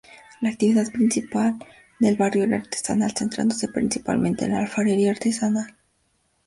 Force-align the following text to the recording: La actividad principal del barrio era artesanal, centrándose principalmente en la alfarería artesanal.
La 0.39 0.49
actividad 0.49 0.91
principal 0.91 1.59
del 1.99 2.15
barrio 2.17 2.45
era 2.45 2.57
artesanal, 2.57 3.13
centrándose 3.15 3.67
principalmente 3.67 4.45
en 4.45 4.53
la 4.53 4.61
alfarería 4.61 5.11
artesanal. 5.11 5.75